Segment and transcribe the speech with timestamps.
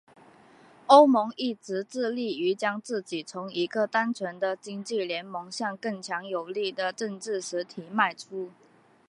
[0.87, 8.51] 欧盟一直致力于将自己从一个单纯的经济联盟向更强有力的政治实体迈进。